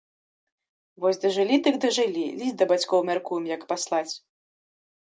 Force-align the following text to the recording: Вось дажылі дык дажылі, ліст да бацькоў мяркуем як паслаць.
Вось 1.03 1.19
дажылі 1.25 1.59
дык 1.69 1.75
дажылі, 1.85 2.25
ліст 2.41 2.57
да 2.63 2.71
бацькоў 2.75 2.99
мяркуем 3.13 3.45
як 3.55 3.61
паслаць. 3.75 4.13